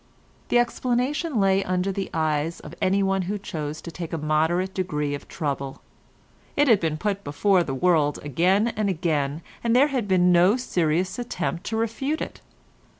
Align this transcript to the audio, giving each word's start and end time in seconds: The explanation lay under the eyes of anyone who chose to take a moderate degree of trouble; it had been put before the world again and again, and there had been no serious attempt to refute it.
The 0.49 0.57
explanation 0.57 1.39
lay 1.39 1.63
under 1.63 1.91
the 1.91 2.09
eyes 2.11 2.59
of 2.59 2.73
anyone 2.81 3.21
who 3.29 3.37
chose 3.37 3.81
to 3.81 3.91
take 3.91 4.11
a 4.11 4.17
moderate 4.17 4.73
degree 4.73 5.13
of 5.13 5.27
trouble; 5.27 5.83
it 6.55 6.67
had 6.67 6.79
been 6.79 6.97
put 6.97 7.23
before 7.23 7.61
the 7.61 7.75
world 7.75 8.17
again 8.23 8.69
and 8.69 8.89
again, 8.89 9.43
and 9.63 9.75
there 9.75 9.89
had 9.89 10.07
been 10.07 10.31
no 10.31 10.57
serious 10.57 11.19
attempt 11.19 11.65
to 11.65 11.77
refute 11.77 12.19
it. 12.19 12.41